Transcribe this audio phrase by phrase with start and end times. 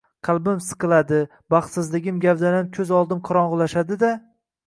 [0.27, 1.17] qalbim siqiladi,
[1.55, 4.09] baxtsizligim gavdalanib ko’z oldim qorong’ulashadi-da